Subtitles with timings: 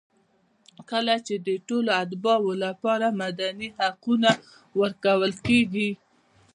[0.89, 4.31] کله چې د ټولو اتباعو لپاره مدني حقونه
[4.79, 5.89] ورکول کېږي.